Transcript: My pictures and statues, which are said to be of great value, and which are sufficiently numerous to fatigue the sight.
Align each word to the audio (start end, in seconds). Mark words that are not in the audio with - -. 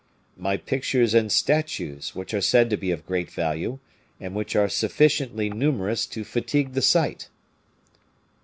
My 0.35 0.57
pictures 0.57 1.13
and 1.13 1.31
statues, 1.31 2.15
which 2.15 2.33
are 2.33 2.41
said 2.41 2.71
to 2.71 2.75
be 2.75 2.89
of 2.89 3.05
great 3.05 3.29
value, 3.29 3.77
and 4.19 4.33
which 4.33 4.55
are 4.55 4.67
sufficiently 4.67 5.47
numerous 5.51 6.07
to 6.07 6.23
fatigue 6.23 6.73
the 6.73 6.81
sight. 6.81 7.29